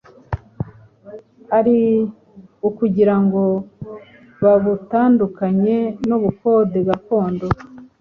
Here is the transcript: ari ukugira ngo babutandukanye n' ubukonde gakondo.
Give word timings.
ari 1.57 1.77
ukugira 2.67 3.15
ngo 3.23 3.43
babutandukanye 4.43 5.77
n' 6.07 6.15
ubukonde 6.17 6.79
gakondo. 6.87 7.45